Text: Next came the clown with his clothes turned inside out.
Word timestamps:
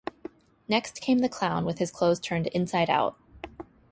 Next 0.67 0.99
came 0.99 1.19
the 1.19 1.29
clown 1.29 1.63
with 1.63 1.77
his 1.77 1.91
clothes 1.91 2.19
turned 2.19 2.47
inside 2.47 2.89
out. 2.89 3.19